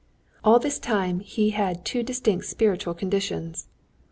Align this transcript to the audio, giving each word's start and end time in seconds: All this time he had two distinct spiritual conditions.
All 0.43 0.57
this 0.57 0.79
time 0.79 1.19
he 1.19 1.51
had 1.51 1.85
two 1.85 2.01
distinct 2.01 2.45
spiritual 2.45 2.95
conditions. 2.95 3.67